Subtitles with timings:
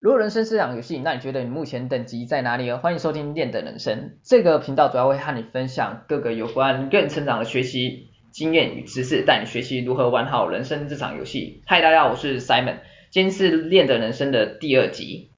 [0.00, 2.78] 如果人生是场游戏，那你觉得你目前等级在哪里呢？
[2.78, 11.62] 欢迎收听练的人生这个频道，主要会和你分享各个有关个人成长的学习经验与知识，带你学习如何玩好人生这场游戏。
[11.66, 12.76] 嗨，大家好，我是 Simon，
[13.10, 15.32] 今天是练的人生的第二集。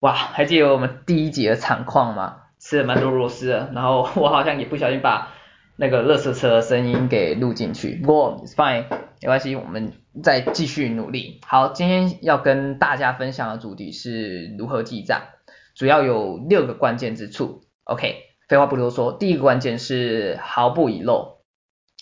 [0.00, 2.38] 哇，还记得我们第一集的惨况吗？
[2.58, 5.28] 吃了蛮多螺丝的，然后我好像也不小心把
[5.76, 8.00] 那个垃圾车的声音给录进去。
[8.02, 8.86] 不过 it's fine，
[9.22, 11.40] 没关系，我们再继续努力。
[11.46, 15.22] 好，今天要跟大家分享的主题是如何记账，
[15.76, 17.62] 主要有六个关键之处。
[17.84, 18.16] OK，
[18.48, 21.38] 废话不多说，第一个关键是毫不遗漏。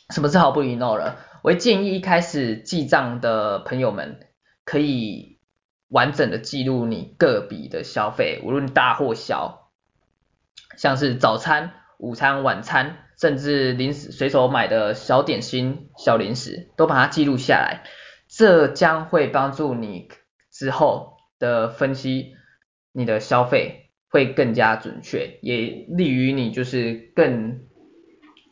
[0.08, 1.16] 什么是毫不遗漏呢？
[1.42, 4.20] 我建议一开始记账的朋友们
[4.64, 5.38] 可以
[5.88, 9.70] 完整的记录你个笔的消费，无论大或小，
[10.78, 12.96] 像是早餐、午餐、晚餐。
[13.20, 17.82] 甚至零食随手买的小点心、小零食，都把它记录下来，
[18.30, 20.08] 这将会帮助你
[20.50, 22.32] 之后的分析
[22.94, 27.60] 你的消费会更加准确，也利于你就是更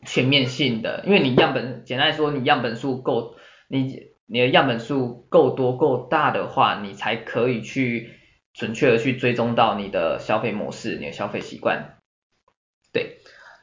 [0.05, 3.33] 全面性的，因为你样本简单来说，你样本数够，
[3.67, 8.11] 你你的样本数够多够大的话，你才可以去
[8.53, 11.98] 准确的去追踪到你的消费模式、你的消费习惯，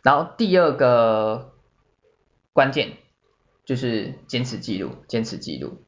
[0.07, 1.53] 然后第二个
[2.53, 2.93] 关键
[3.65, 5.85] 就是坚持记录，坚持记录。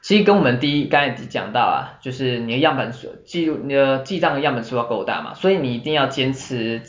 [0.00, 6.82] 其实跟我们第一刚才讲到啊，就是你的样本数记录，你的记账的样本数要够大嘛，所以你一定要坚持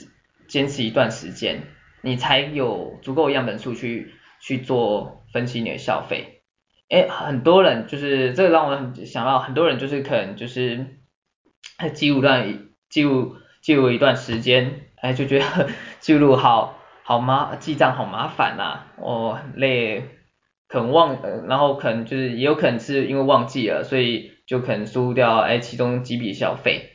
[0.47, 1.63] 坚持一段时间，
[2.01, 6.41] 你才有足够的样本数去去做分析你的消费。
[6.87, 10.99] 哎，很多人就是这个让我想到，很多人就是可能就是
[11.93, 13.35] 记录段记录。
[13.63, 15.69] 记录一段时间，哎，就觉得
[16.01, 20.09] 记录好好麻，记账好麻烦呐、啊，哦，累，
[20.67, 26.89] 可能忘，然后可能就是也有可能是因为忘记了，所以就可能输掉哎其中几笔消费，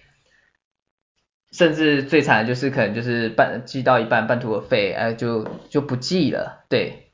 [1.53, 7.13] 甚至最惨的就是可能就是半记到一半半途而废，哎就就不记了，对，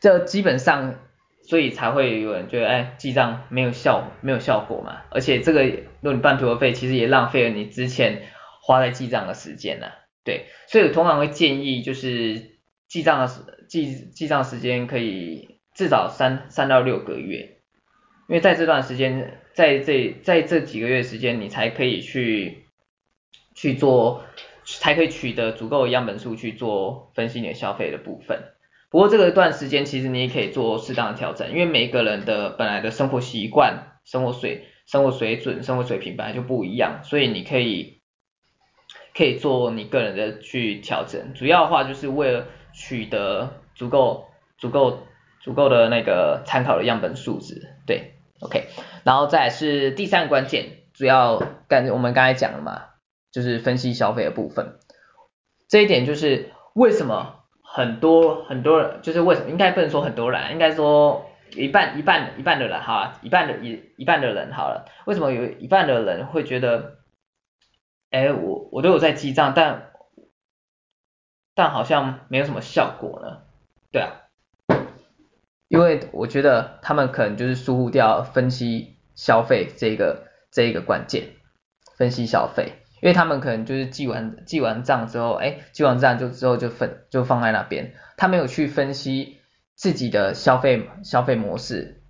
[0.00, 0.94] 这基本上
[1.42, 8.22] 所以才会有人觉得哎记账没有效没有效果嘛，而且这个如果你半途而废，其实也浪费了你之前。
[8.66, 9.92] 花在记账的时间呢、啊？
[10.24, 13.32] 对，所以我通常会建议就是记账的
[13.68, 17.58] 记记账时间可以至少三三到六个月，
[18.28, 22.64] 因为在这段时间，在这在这几个月时间，你才可以去
[23.54, 24.24] 去做，
[24.64, 28.42] 才可以取得足够的样本数去做分析你的消费的部分。
[28.90, 37.95] 不过这个段时间其实你也可以做适当的调整，因为每个人的本来的生活习惯、生活水、生活水准、生活水平本来就不一样，所以你可以。
[39.16, 42.44] 可以做你个人的去调整，主要的话就是为了
[42.74, 44.26] 取得足够、
[44.58, 44.98] 足够、
[45.40, 48.64] 足够的那个参考的样本数值，对，OK，
[49.04, 52.82] 然后再是第三个关键，主要刚我们刚才讲了嘛，
[53.32, 54.74] 就是分析消费的部分，
[55.66, 66.98] 这一点就是为什么很多很多人，就是为什么应该不能说很多人，应该说一半一半一半的人哈，一半的一一半的人好了，为什么有一半的人会觉得？
[68.16, 69.90] 哎，我我都有在记账，但
[71.54, 73.42] 但好像没有什么效果呢。
[73.92, 74.22] 对啊，
[75.68, 81.32] 因为我觉得他们可能就是疏忽掉分析消费这个这一个关键，
[81.98, 82.72] 分析消费，
[83.02, 89.40] 因为他们可能就是记完记完账之后，哎，记完账就之后就分就放在那边，他没有去分析
[89.74, 92.02] 自己的消费消费模式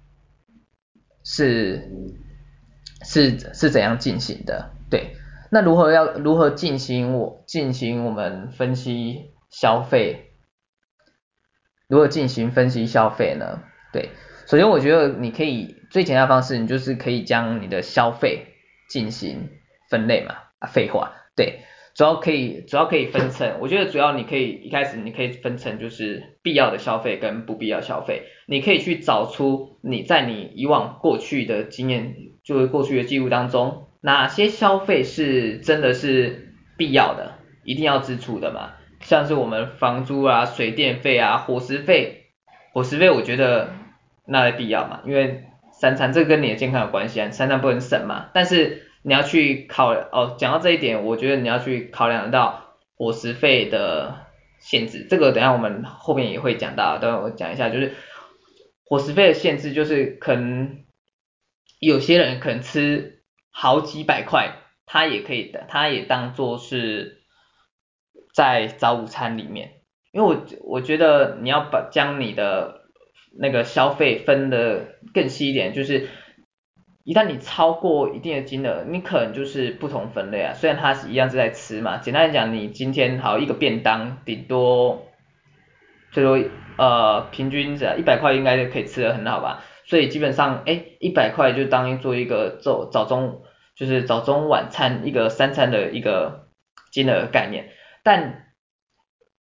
[1.25, 1.91] 是
[3.03, 5.17] 是是怎样进行的，对。
[5.51, 10.33] 那如何要如何进行我进行我们分析消费？
[11.89, 13.63] 如何进行分析消费呢？
[13.93, 14.11] 对，
[14.47, 18.47] 首先我觉得你可以最简单的方式，你就是可以将你的消费
[18.89, 19.51] 进行
[19.89, 20.35] 分类嘛。
[20.59, 21.61] 啊，废话，对，
[21.95, 33.86] 主要可以主要可以分成，我觉得主要你可以一开始你可以分成就是必要的消费跟不必要消费，你可以去找出你在你以往过去的经验，就是过去的记录当中。
[34.01, 38.73] 哪些消费是真的是必要的，一定要支出的嘛？
[39.01, 42.27] 像是我们房租啊、水电费啊、伙食费，
[42.73, 43.71] 伙食费我觉得
[44.27, 48.31] 那必要嘛，因为三餐这跟你的健康有关系啊，三餐不能省嘛。
[48.33, 54.27] 但是你要去考哦，讲到这一点，我觉得你要去考量到伙食费的
[54.61, 57.95] 限制，这个等下我们后面也会讲到，等下我讲一下，就是
[58.85, 60.85] 伙食费的限制，就是可能
[61.81, 63.16] 有些人可能吃。
[63.59, 64.53] 好几百块，
[64.85, 67.23] 他也可以的，他也当做是
[68.35, 69.81] 在早午餐里面，
[70.13, 72.83] 因为我我觉得你要把将你的
[73.41, 76.07] 那个消费分得更细一点，就是
[77.03, 80.53] 一旦你超过一定的金额，你可能就是不同分类啊。
[80.53, 85.07] 虽然它是一样是在吃嘛，简单来讲，你今天好一个便当，顶多
[86.13, 86.39] 最多
[86.77, 89.65] 呃平均是一百块应该就可以吃得很好吧。
[89.87, 93.43] 所以基本上，哎，一百块就当做一个早早中
[93.77, 96.49] 就是早中晚餐一个三餐的一个
[96.91, 97.71] 金额概念。
[98.03, 98.47] 但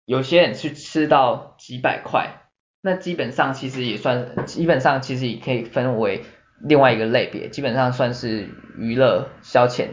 [0.05, 2.41] 有些人去吃到几百块，
[2.81, 6.23] 那基本上其实也算，基本上其实也可以分为
[6.59, 9.89] 另外一个类别，基本上算是娱乐消遣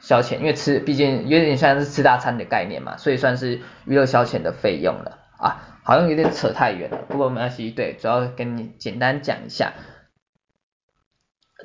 [0.00, 5.73] 消遣，因为吃毕竟有点像是吃大餐的概念嘛，所以算是娱乐消遣的费用了啊。
[5.86, 9.74] 好像有点扯太远了，不过没关系，对，主要跟你简单讲一下，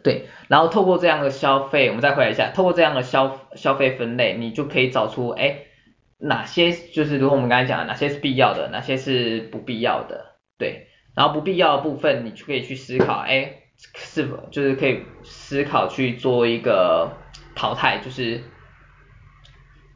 [0.03, 5.59] 对，然后透过这样的消费，我们再回来一下，透过这样的消消费分类，你就可以找出，哎，
[6.17, 13.53] 哪些就是如果我们刚才讲的，哪些是必要的，哪些是不必要的，对，然后不必要的部分，你就可以去思考，哎，
[13.95, 17.13] 是否就是可以思考去做一个
[17.55, 18.43] 淘汰，就是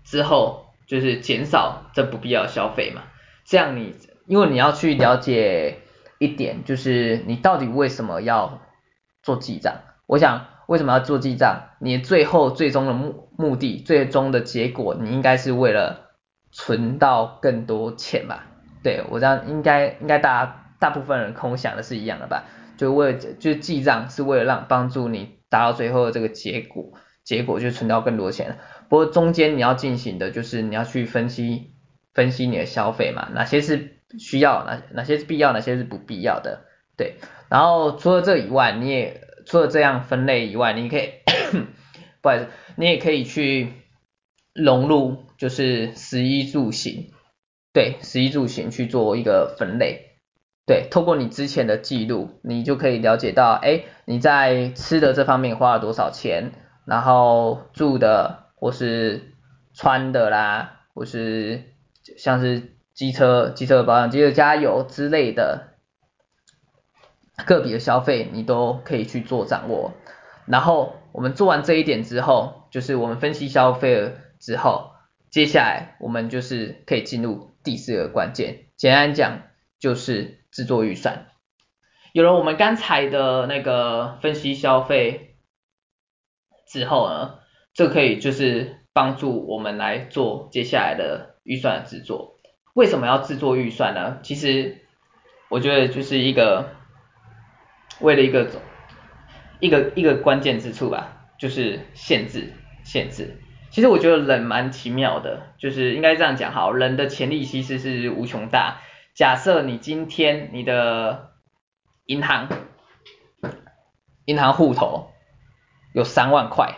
[0.05, 3.03] 之后就是减少这不必要的消费嘛，
[3.43, 3.93] 这样你。
[4.25, 5.79] 因为你要去了解
[6.17, 8.61] 一点，就是你到底为什么要
[9.21, 9.81] 做记账？
[10.07, 11.71] 我想为什么要做记账？
[11.79, 16.11] 你最后最终的目目的，最终的结果，你应该是为了
[16.51, 18.45] 存到更多钱吧？
[18.81, 22.45] 对，我这样应该应该大家大部分人跟我想的是一样的吧？
[22.77, 26.93] 就为了就记账是为了让帮助你达到最后的这个结果，
[27.25, 28.57] 结果就存到更多钱。
[28.87, 31.73] 不过中间你要进行的就是你要去分析
[32.13, 33.92] 分析你的消费嘛，哪些是。
[34.19, 36.65] 需要哪哪些是必要，哪些是不必要的，
[36.97, 37.15] 对。
[37.49, 41.09] 然后除了这以外，你也除了这样分类以外，你可以，
[42.21, 43.73] 不好意思，你也可以去
[44.53, 47.11] 融入就是食衣住行，
[47.73, 50.17] 对，食衣住行去做一个分类，
[50.65, 50.87] 对。
[50.89, 56.51] 透过你之前的记录，你就可以了解到，哎，你在吃的这方面花了多少钱，
[56.85, 59.33] 然后住的或是
[59.73, 61.63] 穿的啦，或是
[62.17, 62.72] 像是。
[62.93, 65.69] 机车、机车保养、机车加油之类的
[67.45, 69.93] 个别的消费，你都可以去做掌握。
[70.45, 74.91] 然后我们做完这一点之后，就是我们分析消费了之后，
[75.31, 79.41] 接下来我们就是可以进入第四个关键，简单讲
[79.79, 81.27] 就是制作预算。
[82.11, 85.37] 有了我们刚才的那个分析消费
[86.67, 87.39] 之后呢，
[87.73, 92.32] 这可以就是帮助我们来做接下来的预算的制作。
[92.73, 94.17] 为什么要制作预算呢？
[94.23, 94.81] 其实
[95.49, 96.71] 我觉得就是一个
[97.99, 98.49] 为了一个
[99.59, 102.53] 一个一个关键之处吧，就是限制
[102.83, 103.39] 限制。
[103.69, 108.81] 其实我觉得人蛮奇妙的，就是应该这样讲好，人的潜力其实是无穷大。
[109.13, 111.33] 假设你今天你的
[112.07, 112.49] 银行
[114.25, 115.11] 银行户头
[115.93, 116.75] 有三万块，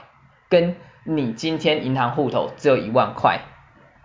[0.50, 0.76] 跟
[1.06, 3.42] 你今天银行户头只有一万块。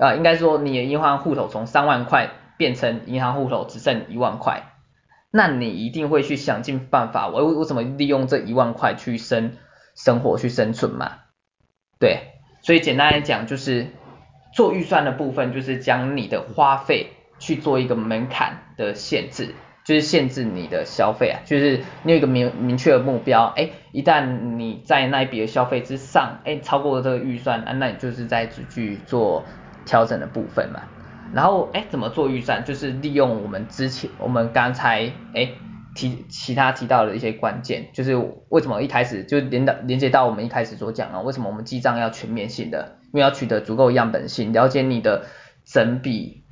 [0.01, 4.73] 啊，应该说你的银行户头从三万块变成银行户头只剩一万块，
[5.31, 9.53] 那你一定会去想尽办法，我我怎么利用这一万块去生
[9.95, 11.19] 生活去生存嘛？
[11.99, 12.33] 对，
[12.63, 13.89] 所以简单来讲就是
[14.55, 17.09] 做预算的部分就是将你的花费
[17.39, 19.55] 去做一个门槛的限制，
[19.85, 29.45] 就是限制你的消费啊，就是你有一个明明确的目标，哎，一旦你在那一笔的消费之上，哎，超过了这个预算，啊，那你就是在去做。
[29.91, 30.83] 调整的部分嘛，
[31.35, 32.65] 然后哎，怎么做预算？
[32.65, 35.51] 就是利用我们之前我们刚才哎
[35.97, 38.15] 提其他提到的一些关键，就是
[38.51, 42.99] 为什么一开始就连到连接到我们一开始所讲啊，为什么我们记账要全面性的？
[43.07, 45.25] 因为要取得足够样本性，了解你的
[45.65, 46.45] 整笔，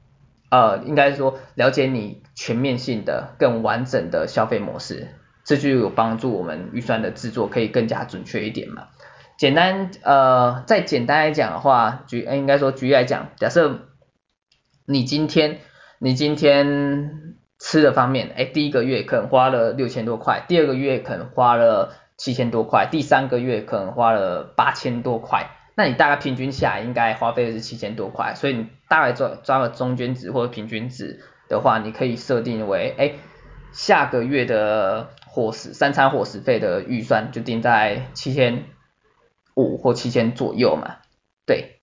[0.50, 5.06] 呃，应该说了解你全面性的更完整的消费模式，
[5.44, 8.88] 这就有帮助我们预算的制作可以更加准确一点嘛。
[9.38, 13.86] 简单呃，再简单来讲的话，举应该说举例来讲，假设
[14.84, 15.60] 你今天
[16.00, 33.12] 你今天吃的方面，哎，第一个月可能花了六千多块，第二个月可能花了七千多块，第三个月可能花了八千多块，那你大概平均下来应该花费的是七千多块，所以你大概抓抓个中间值或者平均值的话，你可以设定为，哎，
[33.70, 38.64] 下个月的伙食三餐伙食费的预算就定在七千。
[39.58, 40.98] 五或七千左右嘛，
[41.44, 41.80] 对。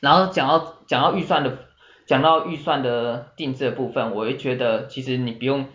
[0.00, 1.58] 然后讲到讲到预算的，
[2.06, 5.68] 讲到预算的定制的部分，我会觉得其实你不用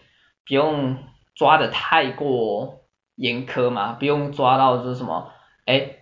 [0.46, 0.98] 不用
[1.34, 2.84] 抓的太过
[3.16, 5.32] 严苛嘛，不用抓到就是什么，
[5.66, 5.96] 哎，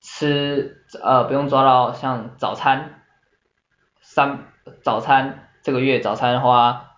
[0.00, 3.02] 吃呃不用抓到像早餐
[4.00, 4.46] 三
[4.82, 6.92] 早餐这个月早餐花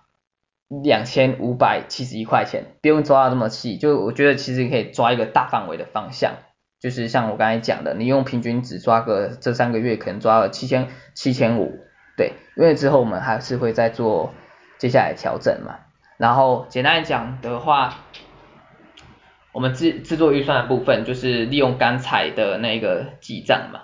[0.69, 6.35] 两千五百七十一块钱，不用抓到那么细，就我觉得其实可以抓一个大范围的方向，
[6.81, 11.79] 就是像我刚才讲的，你用平均值抓个这三个月可能抓了七千七千五，
[12.17, 14.33] 对，因为之后我们还是会再做
[14.79, 15.77] 接下来调整嘛。
[16.19, 18.05] 然后简单讲的话，
[19.53, 23.81] 我们制制作预算的部分就是利用刚才的那个记账嘛，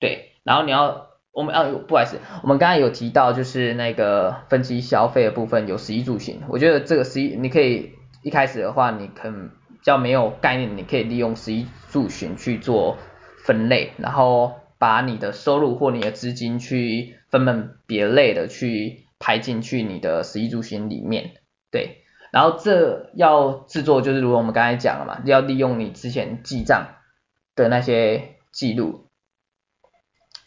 [0.00, 1.08] 对，然后你要。
[1.34, 9.48] 我们啊，不好意思，我们刚才有提到就是那个分期消费的部分有十一住行，我觉得这个十一你可以一开始的话，你可能
[9.82, 12.96] 较没有概念，你可以利用十一住行去做
[13.44, 21.32] 分类，然后把你的收入或你的资金去分门别类的去排进去你的十一住行里面，
[21.70, 26.96] 对，然后这要制作就是如果我们刚才讲了嘛，要利用你之前记账
[27.54, 29.06] 的那些记录。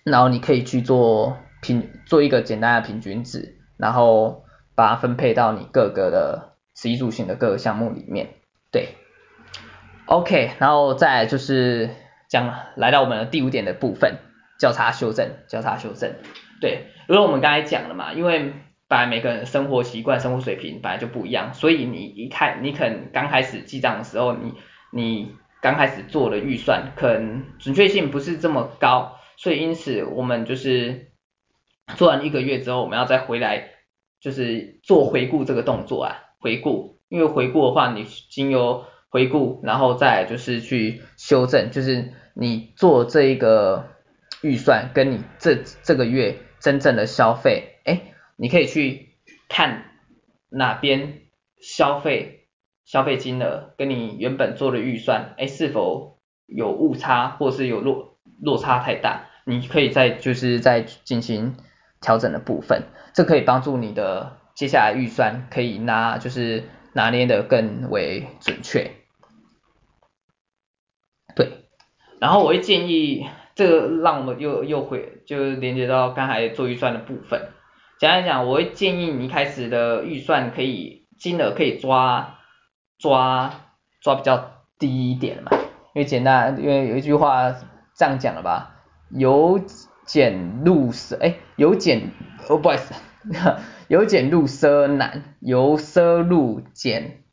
[0.04, 4.44] 然后你可以去做平做一个简单的平均值，然后
[4.76, 8.36] 把它分配到你各个的十一住行的各个项目里面，
[8.72, 8.90] 对
[10.08, 11.90] ，OK，然后再就是
[12.30, 14.18] 讲来到我们的第五点的部分，
[14.60, 16.14] 交叉修正，交叉修正，
[16.62, 18.54] 对，如果我们刚才讲了嘛，因为
[18.88, 24.54] 本来每个人生活习惯、生活水平本来就不一样，所以你一开你可能刚开始记账的时候，你
[24.92, 29.18] 你刚开始做的预算可能准确性不是这么高。
[29.38, 31.12] 所以因此，我们就是
[31.98, 33.70] 做完一个月之后，我们要再回来，
[34.22, 37.02] 就是做回顾这个动作啊，回顾。
[37.10, 38.86] 因为回顾的话，你经由
[39.16, 43.86] 回顾，然后再就是去修正，就是你做这一个
[44.42, 48.02] 预算，跟你这这个月真正的消费，哎，
[48.36, 49.14] 你可以去
[49.48, 49.86] 看
[50.50, 51.20] 哪边
[51.62, 52.48] 消费
[52.84, 58.12] 消费金额跟你原本做的预算，哎，是否有误差，或是有落。
[58.42, 61.56] 落差太大，你可以再就是再进行
[62.02, 68.92] 调整的部分，这可以帮助你的接下来预算可以拿就是拿捏的更为准确。
[71.36, 71.68] 对，
[72.20, 77.50] 然后我会建议这个让我们又又会就连接到刚才做预算的部分，
[78.00, 82.40] 简单讲，我会建议你一开始的预算可以金额可以抓
[82.98, 83.54] 抓
[84.02, 85.52] 抓比较低一点嘛，
[85.94, 87.56] 因为简单，因为有一句话。
[87.98, 89.58] 这样讲了吧，由
[90.06, 92.12] 俭入奢，哎，由俭，
[92.50, 92.94] 哦，不好意思，
[93.88, 97.24] 由俭入奢难，由奢入俭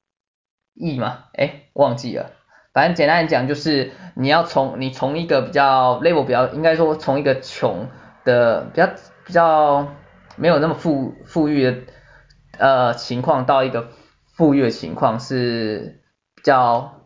[0.73, 2.31] 易嘛，哎，忘记了，
[2.73, 7.89] 反正简单讲就是你要从你从一个比较 level 比较，应该说从一个穷
[8.25, 8.89] 的比较
[9.25, 9.95] 比较
[10.37, 11.79] 没有那么富富裕的
[12.59, 13.89] 呃情况到一个
[14.35, 16.01] 富裕的情况是
[16.35, 16.99] 比较。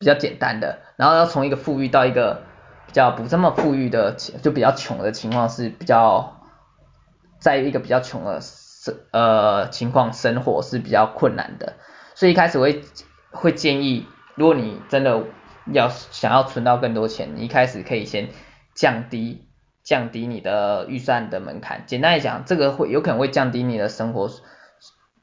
[0.00, 2.42] 比较简单的，然后要从一个富裕到一个
[2.86, 6.40] 比较不这么富裕的，就比较穷的情况是比较，
[7.40, 11.74] 在一个比较穷的生呃情况生活是比较困难的，
[12.14, 12.80] 所以一开始我会
[13.30, 15.24] 会建议，如果你真的
[15.72, 18.28] 要想要存到更多钱，你一开始可以先
[18.74, 19.46] 降低
[19.82, 24.30] 降低你的预算的门槛，简单来讲，这个会有可能会降低你的生活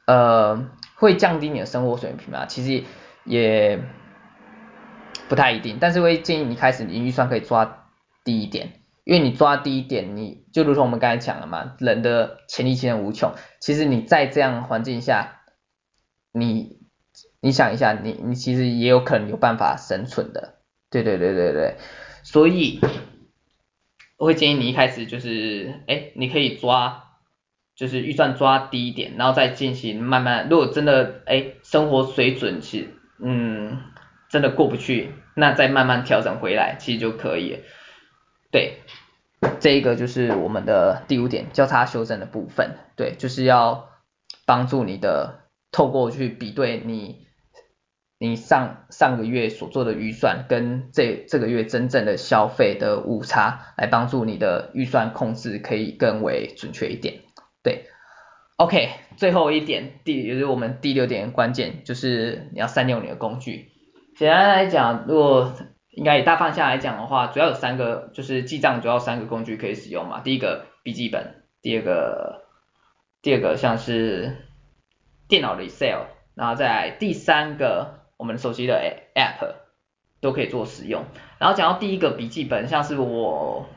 [0.08, 2.84] 呃会降低你的生活水平嘛，其实
[3.24, 3.82] 也。
[5.28, 7.88] 不太一定，但是会建议你开始你预算可以抓
[8.24, 8.74] 低一点，
[9.06, 15.42] 因为你抓低一点，你就如同我们刚才讲了嘛，人的潜力其实无穷，其实你在这样环境下，
[16.32, 16.78] 你
[17.46, 20.56] 你想一下，你你其实也有可能有办法生存的，
[20.90, 21.78] 对对对对对，
[22.24, 22.80] 所以
[24.18, 27.04] 我会建议你一开始就是，哎，你可以抓，
[27.76, 33.78] 就是预算抓低一点，然后再进行慢慢，如果真的哎生活水准其嗯。
[34.28, 37.60] 真的过不去，那再慢慢调整回来，其实就可以。
[38.52, 38.80] 对，
[39.60, 42.72] 这一个就是我们的第五点，交叉修正的部分。
[42.98, 43.88] 对，就是要
[44.46, 47.28] 帮助你的，透过去比对你
[48.26, 57.22] 你上上个月所做的预算跟这这个月真正的消费的误差，来帮助你的预算控制可以更为准确一点。
[57.64, 57.86] 对
[58.58, 63.70] ，OK，最后一点，第也就是我们第六点关键，就是你要善用你的工具。
[64.16, 65.54] 简单来讲，如果
[65.92, 70.20] 应该以大方向来讲的话，主要有三个，就是记账主要三个工具可以使用嘛。
[70.20, 72.46] 第一个笔记本，第二个
[73.22, 74.38] 第二个像是
[75.28, 76.04] 电脑的 Excel，
[76.36, 78.80] 然后再第三个我们手机的
[79.16, 79.56] App
[80.22, 81.04] 都可以做使用。
[81.40, 83.68] 然后讲到第一个笔记本，像是我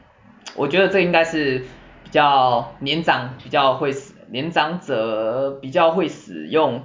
[0.57, 1.65] 我觉得这应该是
[2.05, 6.85] 比较年长比较会使年长者比较会使用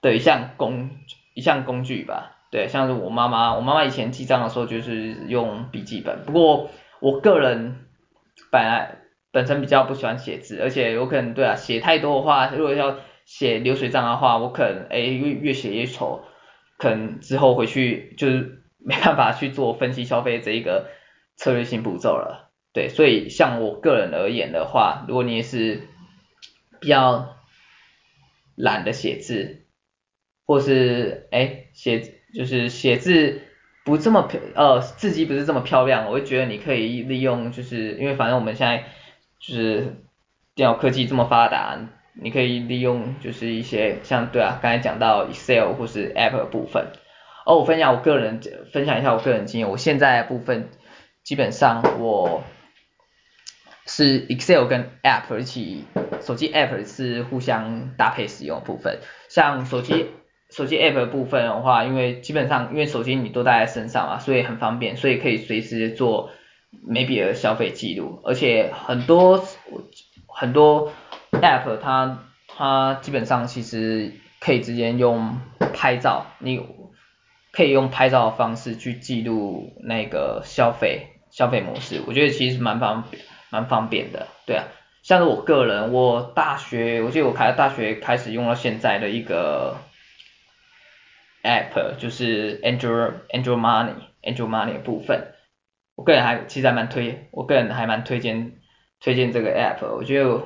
[0.00, 0.90] 的一项工
[1.34, 2.38] 一项工具吧。
[2.50, 6.22] 对，像是我妈妈，我妈妈以前记账的时候就是用笔记本。
[6.26, 6.68] 不过
[7.00, 7.76] 我个人
[8.50, 8.98] 本来
[9.30, 16.24] 本身比较不喜欢写字，而且有可能对啊，写太多的话，如果要写流水账的话，我可能哎越越写越丑，
[16.82, 20.90] 可能之后回去就是没办法去做分析消费这一个
[21.36, 22.50] 策略性步骤了。
[22.72, 25.82] 对，所以像我个人而言的话，如果你是
[26.80, 27.36] 比较
[28.56, 29.64] 懒得写字，
[30.44, 33.42] 或是哎写就是写字
[33.84, 38.86] 不这么漂呃字迹不是这么漂亮，我会觉得你可以利用就是因为反正我们现在
[39.38, 40.02] 就是
[40.56, 41.78] 电脑科技这么发达，
[42.14, 46.88] 你可以利用就是一些像对啊刚才讲到 Excel 或是 App 的部分，
[47.46, 48.40] 哦我分享我个人
[48.72, 50.68] 分享一下我个人经验，我现在的部分
[51.22, 52.42] 基本上我。
[53.84, 55.84] 是 Excel 跟 App 一起，
[56.20, 59.00] 手机 App 是互相搭配使用部分。
[59.28, 60.06] 像手机
[60.50, 66.30] 手机 App 的部分的话，因为基本上因为手机你都带在身上嘛，所以很方便，所以可以随时做
[66.86, 68.20] 每笔的消费记录。
[68.24, 69.44] 而且很多
[70.28, 70.92] 很多
[71.32, 75.38] App 它它基本上其实可以直接用
[75.74, 76.64] 拍照，你
[77.52, 83.22] 可以用拍照的方式去记录那个消费消费模式，我觉得其实蛮方便。
[83.54, 84.64] 蛮方便的，对啊，
[85.02, 89.76] 像是我个人，我大学，我记得我开大学开始用到现在的一个
[91.42, 95.34] app，就是 Angel Angel Money Angel Money 的部分，
[95.96, 98.52] 我个人还其实还蛮推，我个人还蛮推荐
[99.00, 100.40] 推荐这个 app，我觉得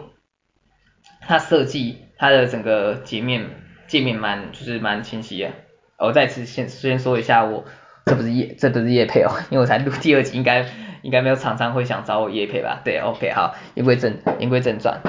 [1.27, 3.51] 它设计它的整个界面
[3.87, 5.51] 界面蛮就是蛮清晰的，
[5.99, 7.65] 我再次先先说一下我。
[8.09, 10.65] 这不是业，这不是业配哦， 因为我才录第二集，应该
[11.03, 12.81] 应该没有厂商会想找我业配吧？
[12.85, 15.01] 对，OK，好，言归正言归正传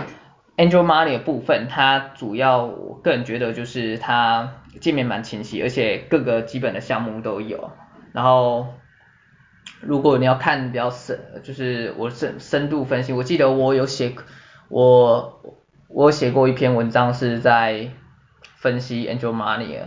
[0.58, 7.70] ，Angel Money 的部分，它主要我个人觉得就是它界面蛮清晰，而且各个基本的项目都有。
[8.14, 8.66] 然后
[9.82, 14.16] 如果你要看比较深，就是我深深度分析，我记得我有写
[14.70, 17.89] 我我写过一篇文章是在
[18.58, 19.79] 分析 Angel Money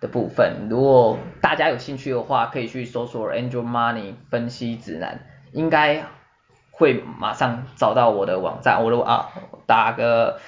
[0.00, 5.20] 的部分，如果大家有兴趣的话，可以去搜索 Angel Money 分析指南，
[5.52, 6.04] 应该
[6.70, 8.82] 会马上找到我的网站。
[8.82, 9.28] 我的啊，
[9.66, 10.40] 打个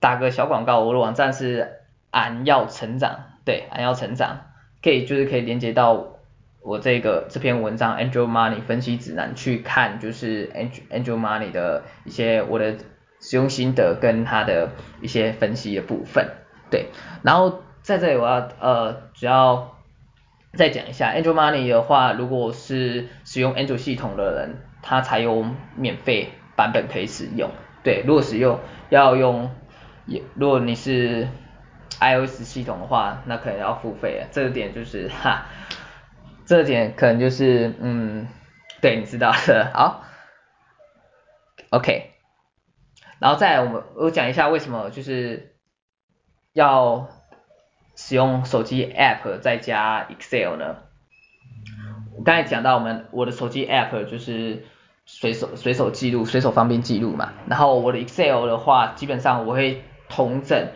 [0.00, 4.46] 打个小广告，我的网站是俺要成长，对，俺要成长，
[4.82, 6.16] 可以就是可以连接到
[6.62, 12.76] 我这个这篇文章 Angel Money 分析指南去看，就是 Angel Angel Money 的一些我的
[13.20, 16.30] 使用心得跟它的一些分析的部分，
[16.70, 16.86] 对，
[17.22, 17.62] 然后。
[17.82, 19.78] 在这里我要呃，只要
[20.52, 27.50] 再讲一下，Angel Money 的话，如果是使用 Android 系统的人，他才有免费版本可以使用。
[27.82, 29.50] 对，如果使用要用，
[30.34, 31.26] 如果你是
[31.98, 34.28] iOS 系统的话，那可能要付费了。
[34.30, 35.46] 这个点就是哈，
[36.44, 38.28] 这点可能就是嗯，
[38.82, 39.70] 对，你知道的。
[39.72, 40.04] 好
[41.70, 42.09] ，OK，
[43.20, 45.54] 然后再来我们我讲一下为什么就是
[46.52, 47.08] 要。
[47.96, 50.76] 使用手机 App 再加 Excel 呢？
[52.16, 54.64] 我刚才讲到我们我的手机 App 就是
[55.04, 57.34] 随手随手记录，随手方便记录嘛。
[57.46, 60.68] 然后我的 Excel 的话，基本上我会统整，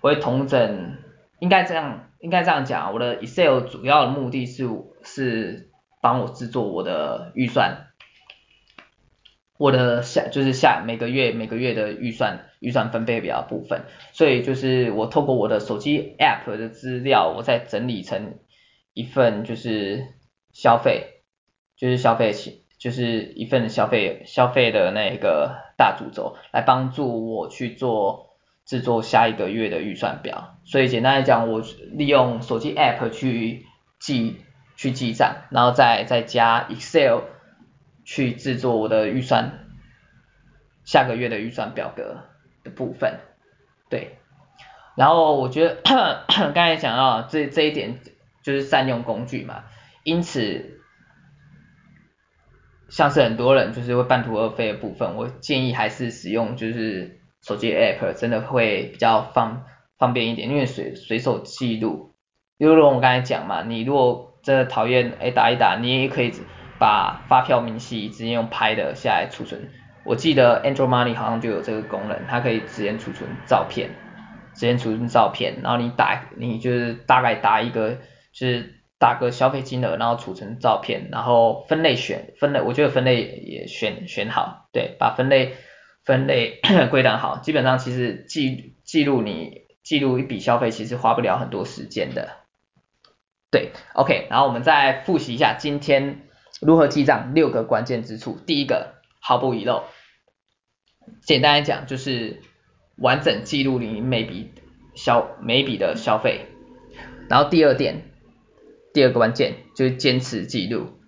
[0.00, 0.96] 我会统整，
[1.40, 4.66] 应该这样应该这样讲，我的 Excel 主要的目的是
[5.02, 5.68] 是
[6.00, 7.88] 帮我制作我的预算。
[9.62, 18.38] 我的下就是下每个月每个月的预算预算分配表部分，所以就是我透过我的手机 App 的资料，我再整理成
[18.92, 20.08] 一份就是
[20.52, 21.22] 消费，
[21.76, 22.32] 就是消费
[22.76, 28.30] 就是一份消费消费的那个大主轴，来帮助我去做
[28.66, 30.58] 制作下一个月的预算表。
[30.64, 33.64] 所以简单来讲，我利用手机 App 去
[34.00, 34.38] 记
[34.74, 37.20] 去记账，然后再再加 Excel。
[38.04, 39.66] 去制作我的预算，
[40.84, 42.24] 下个月的预算表格
[42.64, 43.20] 的部分，
[43.88, 44.18] 对，
[44.96, 45.76] 然后我觉得
[46.26, 48.00] 刚才讲到这这一点
[48.42, 49.64] 就是善用工具嘛，
[50.02, 50.80] 因此
[52.88, 59.64] 像是很多人就是会半途而废的部分，我建议还是使用就是手机 app 真的会比较方
[59.98, 62.14] 方便一点，因为随随手记录，
[62.58, 66.32] 比如我刚才讲嘛，你如果真的讨厌哎打一打，你也可以。
[66.78, 69.70] 把发票明细直接用拍的下来储存，
[70.04, 73.90] 我记得 Angel Money 好像就有这个功能，它可以直接储存照片，
[74.52, 77.98] 直接储存照片，然后你打你就是大概打一个
[78.32, 85.54] 就是打个消费金额，然后储存照片，然后分类选分类，我觉得分类也选选好，对，把分类
[86.04, 92.30] 分类归档好，基本上其实记记录你记录一笔消费其实花不了很多时间的，
[93.52, 96.22] 对，OK，然后我们再复习一下今天。
[96.62, 97.34] 如何记账？
[97.34, 98.38] 六个关键之处。
[98.46, 99.82] 第一个，毫不遗漏。
[101.20, 102.40] 简单来讲就是
[102.96, 104.52] 完整记录你每笔
[104.94, 106.46] 消每笔的消费。
[107.28, 108.12] 然后第二点，
[108.94, 111.00] 第二个关键就是坚持记录。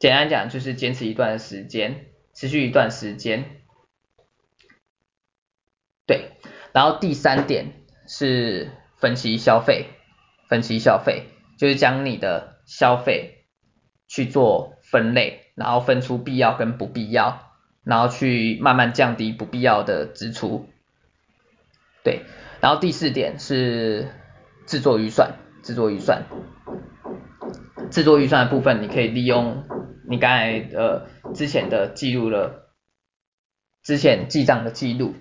[0.00, 3.62] 简单讲就是坚持一段时间，持续一段时间。
[6.04, 6.32] 对，
[6.72, 9.86] 然后第三点是分析消费，
[10.48, 13.37] 分析消费就是将你的消费
[14.08, 17.52] 去做分类，然后分出必要跟不必要，
[17.84, 20.66] 然后去慢慢降低不必要的支出。
[22.02, 22.22] 对，
[22.60, 24.08] 然后第四点是
[24.66, 26.24] 制作预算，制作预算，
[27.90, 29.62] 制作预算的部分你可以利用
[30.08, 32.72] 你刚才呃之前的记录了，
[33.84, 35.14] 之前记账的记录。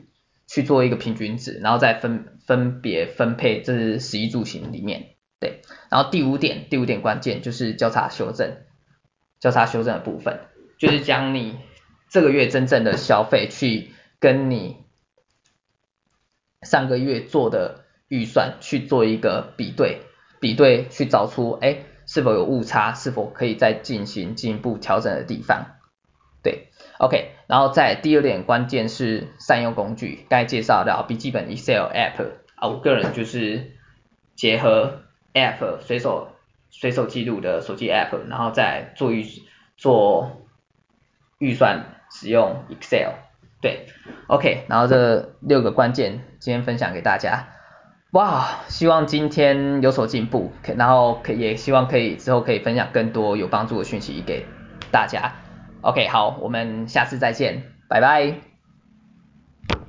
[0.49, 5.59] 去做一个平均值，然后再分分别分配，这是食衣住行里面，对。
[5.91, 8.55] 然后第五点，第五点关键就是交叉修正，
[9.39, 10.39] 交叉修正的部分，
[10.77, 11.57] 就是将你
[12.09, 14.77] 这个月真正的消费去跟你
[16.61, 20.01] 上个月做的预算去做一个比对，
[20.39, 25.77] 比对去找出，哎，是否有误差，是否可以再进行进一步调整的地方，
[26.41, 26.69] 对。
[26.99, 33.73] OK，然后在第二点关键是善用工具，刚才介绍到笔记本 Excel App 啊，我个人就是
[34.35, 35.03] 结合
[35.35, 36.29] App 随手
[36.79, 39.25] 随手记录的手机 App，然后再做预
[39.77, 40.43] 做
[41.39, 43.13] 预算使用 Excel，
[43.61, 43.87] 对
[44.27, 47.47] ，OK，然后这六个关键今天分享给大家，
[48.11, 54.45] 哇，希望今天有所进步，然后可也希望可以之后可以分享更多有帮助的讯息给
[54.91, 55.33] 大家。
[55.81, 58.56] OK，好，我们下次再见，拜拜。